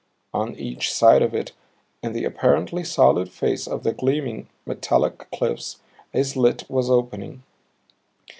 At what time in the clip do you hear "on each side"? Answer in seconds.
0.33-1.21